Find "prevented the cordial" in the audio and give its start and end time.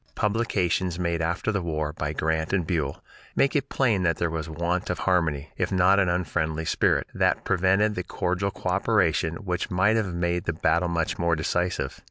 7.45-8.49